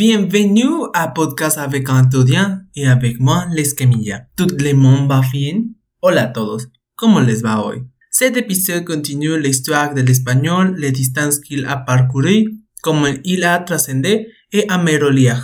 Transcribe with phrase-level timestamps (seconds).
[0.00, 4.22] Bienvenue à Podcast avec Antonia et avec moi, Les Camilla.
[4.34, 5.74] Tout le monde va bien?
[6.00, 7.82] Hola a todos, ¿cómo les va hoy?
[8.10, 12.48] Cet épisode continue l'histoire de l'espagnol, les distances qu'il a parcourues,
[12.80, 15.34] comment il a transcendé et amélioré.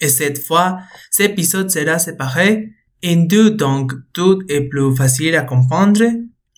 [0.00, 0.78] Et cette fois,
[1.10, 2.70] cet épisode sera séparé
[3.04, 6.06] en deux donc tout est plus facile à comprendre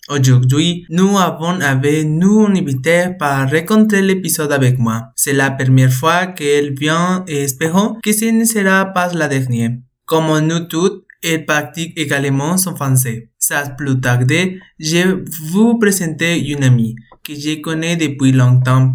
[0.09, 5.13] Aujourd'hui, nous avons avec nous une invitée pour rencontrer l'épisode avec moi.
[5.15, 9.71] C'est la première fois qu'elle vient et espérons que ce ne sera pas la dernière.
[10.05, 13.29] Comme nous toutes, elle pratique également son français.
[13.39, 18.93] Sans plus tarder, je vous présenter une amie que je connais depuis longtemps.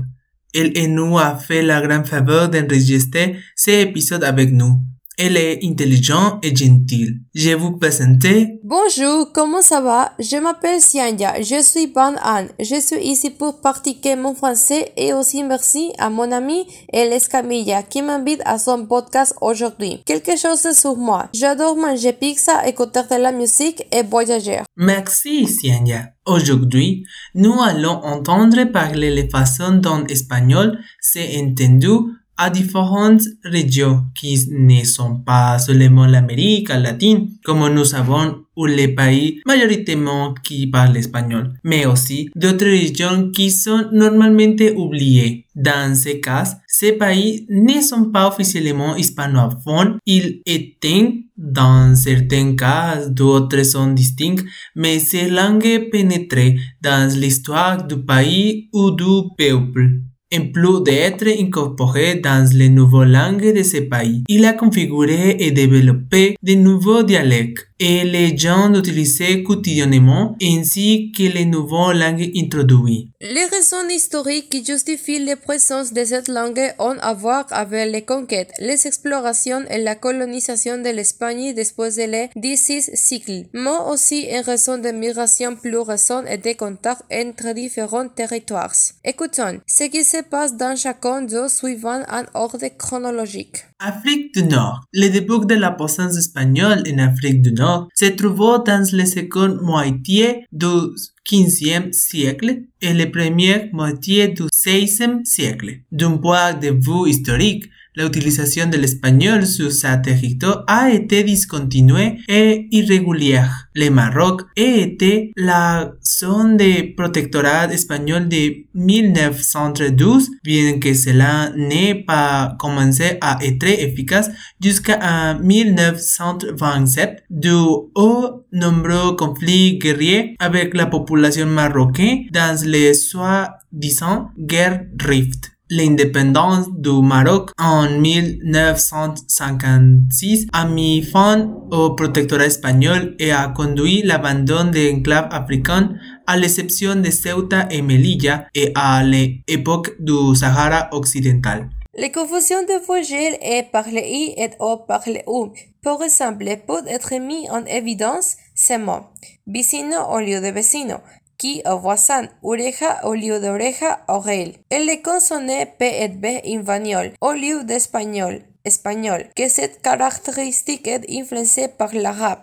[0.55, 4.83] Elle et nous a fait la grande faveur d'enregistrer cet épisode avec nous.
[5.21, 7.19] Elle est intelligente et gentille.
[7.35, 8.25] Je vous présente.
[8.63, 10.13] Bonjour, comment ça va?
[10.21, 12.47] Je m'appelle Sianya, je suis Ban An.
[12.61, 17.83] Je suis ici pour pratiquer mon français et aussi merci à mon ami Eles Camilla
[17.83, 20.05] qui m'invite à son podcast aujourd'hui.
[20.07, 21.29] Quelque chose sur moi.
[21.35, 24.61] J'adore manger pizza, écouter de la musique et voyager.
[24.77, 26.11] Merci, Sianya.
[26.27, 27.05] Aujourd'hui,
[27.35, 34.85] nous allons entendre parler les façons dont l'espagnol s'est entendu à différentes régions qui ne
[34.85, 41.53] sont pas seulement l'Amérique latine, comme nous savons, ou les pays majoritairement qui parlent espagnol,
[41.65, 45.47] mais aussi d'autres régions qui sont normalement oubliées.
[45.55, 53.07] Dans ces cas, ces pays ne sont pas officiellement hispanophones, ils étaient dans certains cas,
[53.09, 54.43] d'autres sont distincts,
[54.75, 60.01] mais ces langues pénètrent dans l'histoire du pays ou du peuple.
[60.31, 65.53] En plus d'être incorporé dans les nouvelles langues de ce pays, il a configuré et
[65.53, 73.09] développé de nouveaux dialectes et les gens l'utilisaient quotidiennement ainsi que les nouvelles langues introduites.
[73.21, 78.03] Les raisons historiques qui justifient la présence de cette langue ont à voir avec les
[78.03, 84.43] conquêtes, les explorations et la colonisation de l'Espagne depuis le XVI siècle, mais aussi en
[84.43, 88.75] raison de migrations plus récentes et de contacts entre différents territoires.
[89.05, 93.65] Écoutons ce qui se passe dans chacun d'eux suivant un ordre chronologique.
[93.79, 94.85] Afrique du Nord.
[94.93, 99.61] Le début de la puissance espagnole en Afrique du Nord se trouvait dans la seconde
[99.63, 100.95] moitié du
[101.31, 105.81] XVe siècle et la première moitié du XVIe siècle.
[105.93, 112.69] D'un point de vue historique, l'utilisation de l'espagnol sur sa territoire a été discontinuée et
[112.71, 113.69] irrégulière.
[113.75, 122.57] Le Maroc été la zone de protectorat espagnol de 1912, bien que cela n'ait pas
[122.59, 124.31] commencé à être efficace
[124.63, 134.87] jusqu'à 1927, dû aux nombreux conflits guerriers avec la population marocaine dans les soi-disant guerres
[135.01, 135.58] Rift.
[135.71, 144.71] L'indépendance du Maroc en 1956 a mis fin au protectorat espagnol et a conduit l'abandon
[144.71, 151.69] des enclaves africaines à l'exception de Ceuta et Melilla et à l'époque du Sahara occidental.
[151.99, 155.51] La confusion de voyelles et par le i et o par le u,
[155.83, 159.05] par exemple, peut être mis en évidence ces mots.
[159.47, 160.97] Vicino au lieu de vecino,
[161.39, 164.57] qui au voisin, oreja au lieu d'oreja, oreille.
[164.71, 171.07] Et les consonnes P et B invaniol au lieu d'espagnol, espagnol, que cette caractéristique est
[171.11, 172.43] influencée par l'arabe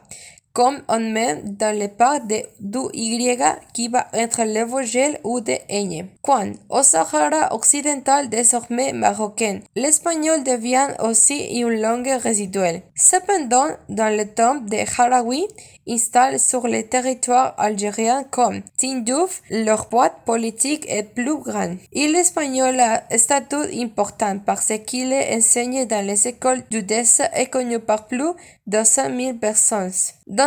[0.55, 3.43] comme on met dans le pas de du Y
[3.73, 6.05] qui va entre le vogel ou de ñ.
[6.21, 12.83] Quand au Sahara occidental désormais marocain, l'espagnol devient aussi une langue résiduelle.
[12.95, 15.45] Cependant, dans le temps de Harawi,
[15.87, 21.77] installé sur le territoire algérien comme Tindouf, leur boîte politique est plus grande.
[21.91, 27.21] Et l'espagnol a un statut important parce qu'il est enseigné dans les écoles du DES
[27.35, 28.33] et connu par plus
[28.67, 29.91] de 200 000 personnes.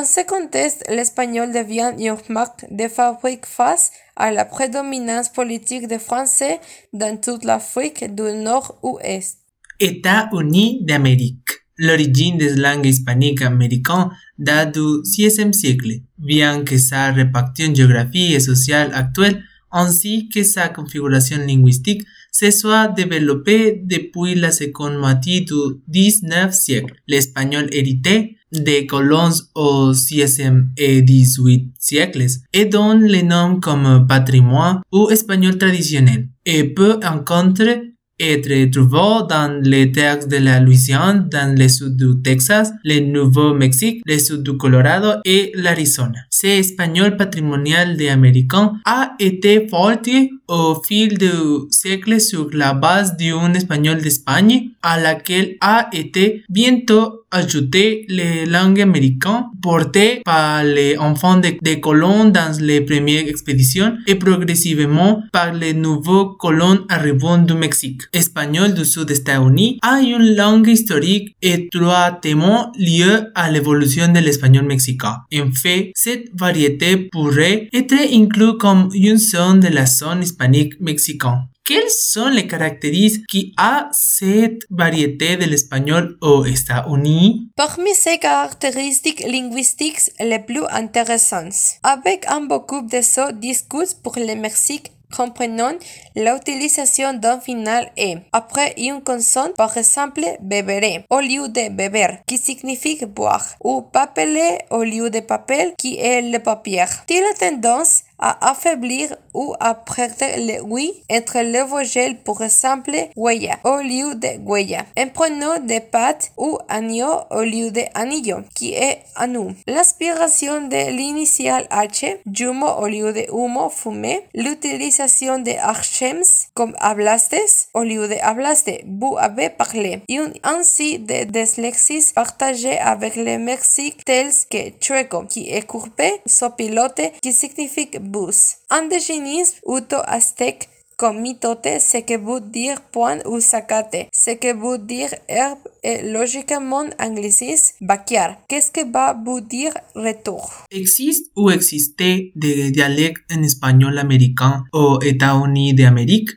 [0.05, 6.61] Ce contexte, l'espagnol devient une marque de fabrique face à la prédominance politique des Français
[6.93, 9.39] dans toute l'Afrique du Nord-Ouest.
[9.81, 11.49] États-Unis d'Amérique.
[11.77, 18.41] L'origine des langues hispaniques américaines date du VIe siècle, bien que sa répartition géographique et
[18.41, 25.55] sociale actuelle ainsi que sa configuration linguistique se soit développée depuis la seconde moitié du
[25.91, 26.95] XIX siècle.
[27.07, 34.81] L'espagnol hérité des colons au XVIe et XVIIIe siècles et donne les noms comme patrimoine
[34.91, 41.57] ou espagnol traditionnel et peut rencontrer être trouvé dans les terres de la Louisiane, dans
[41.57, 46.19] le sud du Texas, le Nouveau-Mexique, le sud du Colorado et l'Arizona.
[46.31, 50.09] Ce espagnol patrimonial des Américains a été forte
[50.49, 51.31] au fil du
[51.71, 58.81] siècle sur la base d'un espagnol d'Espagne à laquelle a été bientôt ajouté les langues
[58.81, 65.53] américaines portées par les enfants des de colons dans les premières expéditions et progressivement par
[65.53, 68.03] les nouveaux colons arrivant du Mexique.
[68.15, 74.65] Espagnol du sud des États-Unis a une langue historique étroitement liée à l'évolution de l'espagnol
[74.65, 75.17] mexicain.
[75.35, 80.38] En fait, cette variété pourrait être incluse comme une zone de la zone hispanique
[80.81, 81.49] mexicaine.
[81.65, 87.51] Quelles sont les caractéristiques qui a cette variété de l'espagnol aux États-Unis?
[87.57, 94.35] Parmi ces caractéristiques linguistiques les plus intéressantes, avec un beaucoup de ce discours pour le
[94.35, 95.75] Mexique comprenant
[96.15, 102.39] l'utilisation d'un final et après une consonne, par exemple beberé au lieu de beber, qui
[102.39, 106.85] signifie boire, ou papeler au lieu de papel, qui est le papier.
[107.09, 112.91] Il a tendance à affaiblir ou à perdre le oui entre le vogel pour exemple
[113.17, 114.85] huella au lieu de huella.
[114.99, 119.55] En prenant des pâtes ou agneau au lieu de anillo, qui est anu.
[119.67, 124.21] L'aspiration de l'initial H, jumo au lieu de humo, fumé.
[124.35, 130.03] L'utilisation de archems comme hablastes au lieu de hablaste, vous avez parlé.
[130.09, 137.01] Et ainsi de dyslexis partagées avec le Mexique tels que chueco, qui est courbé, sopilote,
[137.23, 138.57] qui signifie bus.
[138.71, 140.69] Indigenisme uto-aztèque
[140.99, 146.03] comme mitote, ce que veut dire point ou sacate, ce que veut dire herbe et
[146.03, 148.35] logiquement anglicisme backyard.
[148.49, 150.51] Qu'est-ce que va vous dire retour?
[150.73, 156.31] Existe ou existait des dialectes en espagnol américain aux États-Unis d'Amérique?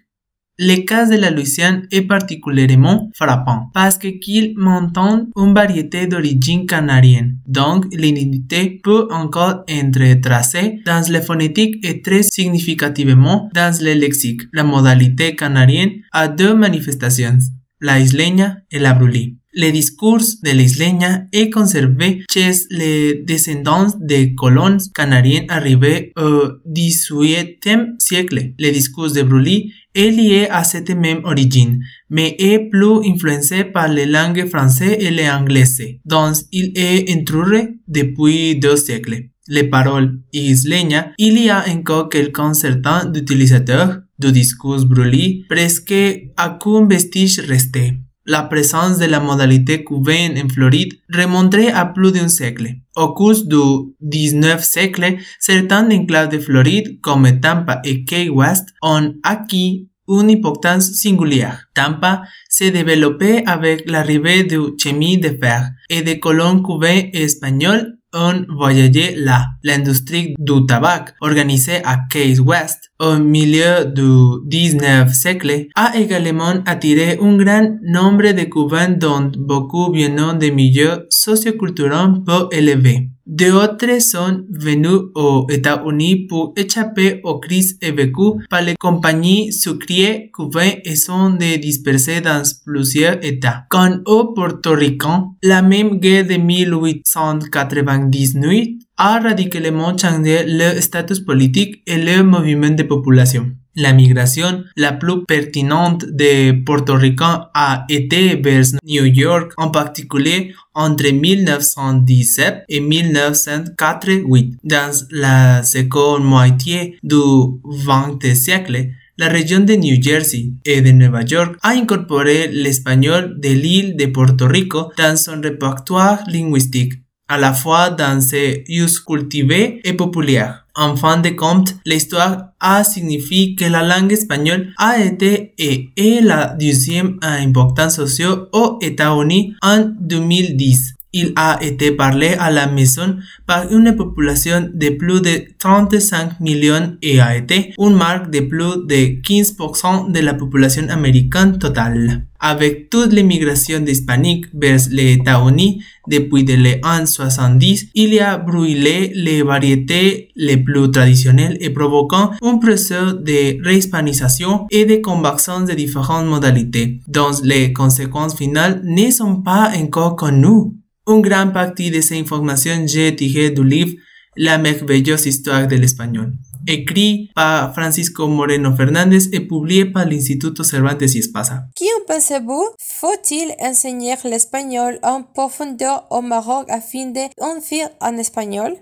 [0.64, 7.38] Le cas de la Louisiane est particulièrement frappant parce qu'il m'entend une variété d'origine canadienne,
[7.48, 14.42] donc l'identité peut encore être tracée dans les phonétiques et très significativement dans le lexique.
[14.54, 17.40] La modalité canadienne a deux manifestations,
[17.80, 19.41] la isleña et la brûlée.
[19.54, 27.96] Le discours de l'isleña est conservé chez les descendants des colons canadiens arrivés au XVIIIe
[28.00, 28.54] siècle.
[28.58, 33.90] Le discours de Brully est lié à cette même origine, mais est plus influencé par
[33.90, 39.26] les langues françaises et l'anglais, dont il est intrusé depuis deux siècles.
[39.50, 45.94] Les paroles isleña, il y a encore quelques certains d'utilisateurs du discours brûlé presque
[46.40, 47.96] aucun vestige resté.
[48.28, 52.68] La présence de la modalité cubaine en Floride remonterait à plus d'un siècle.
[52.96, 59.16] Au cours du 19 siècle, certains enclaves de Floride comme Tampa et Key West ont
[59.24, 61.68] acquis une importance singulière.
[61.74, 67.98] Tampa s'est développé avec l'arrivée du chemin de fer et des colons cubains et espagnols
[68.14, 69.48] ont voyagé là.
[69.64, 77.18] L'industrie du tabac, organisée à Key West au milieu du 19 siècle, a également attiré
[77.22, 83.10] un grand nombre de Cubains dont beaucoup viennent de milieux socioculturels peu élevés.
[83.26, 90.82] D'autres sont venus aux États-Unis pour échapper aux crises vécues par les compagnies sucrières cubaines
[90.84, 93.64] et sont dispersés dans plusieurs États.
[93.70, 101.98] Quant aux Portoricains, la même guerre de 1898 a radicalement changé leur statut politique et
[101.98, 103.52] leur mouvement de population.
[103.76, 111.10] La migration la plus pertinente des Portoricains a été vers New York, en particulier entre
[111.12, 114.58] 1917 et 1948.
[114.64, 117.24] Dans la seconde moitié du
[117.66, 123.50] XX siècle, la région de New Jersey et de Nueva York a incorporé l'espagnol de
[123.50, 126.94] l'île de Porto Rico dans son répertoire linguistique
[127.32, 130.66] à la fois dans ses us cultivés et populaires.
[130.76, 136.22] En fin de compte, l'histoire a signifié que la langue espagnole a été et est
[136.22, 140.96] la deuxième importance sociale aux États-Unis en 2010.
[141.14, 146.96] Il a été parlé à la maison par une population de plus de 35 millions
[147.02, 152.24] et a été une marque de plus de 15% de la population américaine totale.
[152.40, 159.44] Avec toute l'immigration d'hispaniques vers les États-Unis depuis les années 70, il a brûlé les
[159.44, 166.26] variétés les plus traditionnelles et provoquant un processus de réhispanisation et de conversion de différentes
[166.26, 170.81] modalités, dont les conséquences finales ne sont pas encore connues.
[171.12, 173.96] Une grande partie de ces informations j'ai tiré du livre
[174.38, 176.32] La merveilleuse histoire de l'espagnol,
[176.66, 181.64] écrit par Francisco Moreno Fernández et publié par l'Instituto Cervantes y Espasa.
[181.76, 188.16] Qui en pensez-vous Faut-il enseigner l'espagnol en profondeur au Maroc afin de en faire en
[188.16, 188.78] espagnol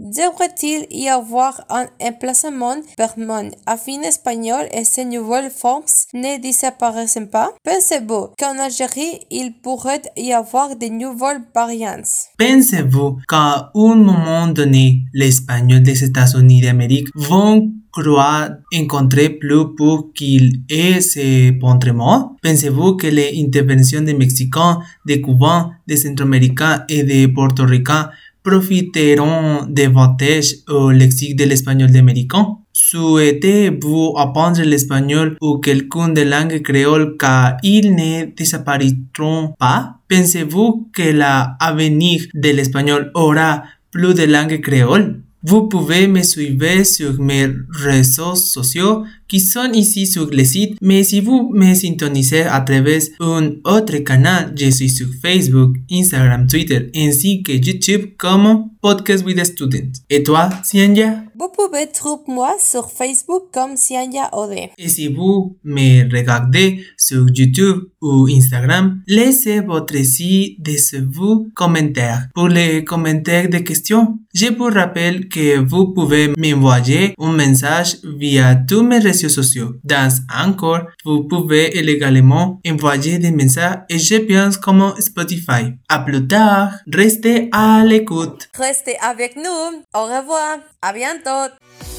[0.00, 3.50] Devrait-il y avoir un emplacement permanent?
[3.66, 5.82] Afin espagnol et ces nouvelles formes
[6.14, 7.50] ne disparaissent pas?
[7.62, 12.30] Pensez-vous qu'en Algérie, il pourrait y avoir de nouvelles variantes?
[12.38, 20.62] Pensez-vous qu'à un moment donné, l'espagnol des États-Unis d'Amérique vont croire encontrer plus pour qu'il
[20.70, 22.36] ait ces mots?
[22.42, 28.08] Pensez-vous que les interventions des Mexicains, des Cubains, des Centro-Américains et des Portoricains
[28.42, 32.56] profiteront davantage au lexique de l'espagnol d'américain?
[32.72, 39.96] Souhaitez-vous apprendre l'espagnol ou quelqu'un de langue créole car ils ne disparaîtront pas?
[40.08, 45.22] Pensez-vous que l'avenir de l'espagnol aura plus de langue créole?
[45.42, 51.02] Vous pouvez me suivre sur mes réseaux sociaux qui sont ici sur le site, mais
[51.02, 56.90] si vous me sintonisez à travers un autre canal, je suis sur Facebook, Instagram, Twitter
[56.94, 59.92] ainsi que YouTube comme Podcast with a Student.
[60.10, 61.22] Et toi, Sianja?
[61.40, 64.68] Vous pouvez trouver moi sur Facebook comme Sianja Ode.
[64.76, 70.76] Et si vous me regardez sur YouTube ou Instagram, laissez votre si de
[71.10, 72.28] vos commentaires.
[72.34, 78.54] Pour les commentaires de questions, je vous rappelle que vous pouvez m'envoyer un message via
[78.54, 79.72] tous mes réseaux sociaux.
[79.82, 80.12] Dans
[80.44, 85.72] Anchor, vous pouvez également envoyer des messages et je pense comme Spotify.
[85.88, 88.50] À plus tard, restez à l'écoute.
[88.54, 89.82] Restez avec nous.
[89.94, 90.58] Au revoir.
[90.82, 91.29] À bientôt.
[91.30, 91.89] tot